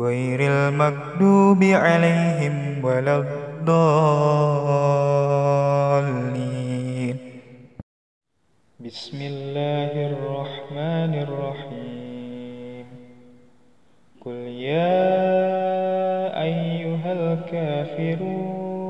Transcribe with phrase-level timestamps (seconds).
[0.00, 3.90] غير المكذوب عليهم ولا الضالين.
[8.80, 12.86] بسم الله الرحمن الرحيم.
[14.24, 14.38] قل
[14.72, 15.12] يا
[16.42, 18.89] أيها الكافرون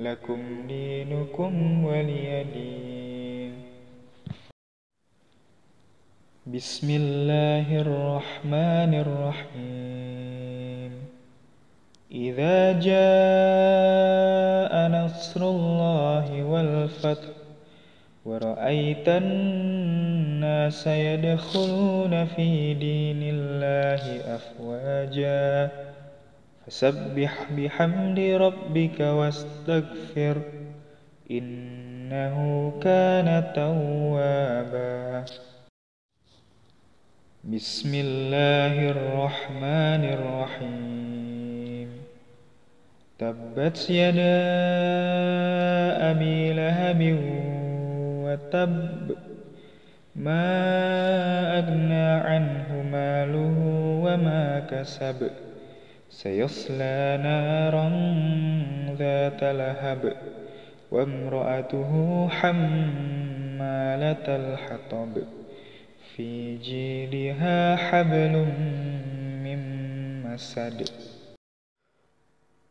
[0.00, 3.52] لكم دينكم ولي دين.
[6.46, 10.92] بسم الله الرحمن الرحيم.
[12.12, 17.34] إذا جاء نصر الله والفتح
[18.24, 25.70] ورأيت الناس يدخلون في دين الله أفواجا
[26.68, 30.36] فسبح بحمد ربك واستغفر
[31.30, 32.36] إنه
[32.84, 35.24] كان توابا.
[37.44, 41.88] بسم الله الرحمن الرحيم.
[43.18, 44.36] تبت يدا
[46.12, 47.00] أبي لهب
[48.24, 49.16] وتب
[50.16, 50.48] ما
[51.58, 53.56] أغنى عنه ماله
[54.04, 55.47] وما كسب.
[56.10, 57.88] سيصلى نارا
[58.96, 60.16] ذات لهب
[60.90, 61.92] وامرأته
[62.28, 65.22] حمالة الحطب.
[66.16, 68.52] في جيدها حبل
[69.44, 69.60] من
[70.22, 70.88] مسد.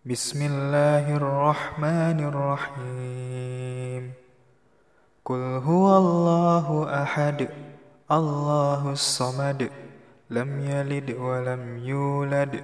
[0.06, 4.14] بسم الله الرحمن الرحيم.
[5.25, 7.48] قل هو الله أحد
[8.12, 9.69] الله الصمد
[10.30, 12.64] لم يلد ولم يولد.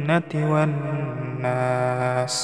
[0.00, 2.36] الجنة والناس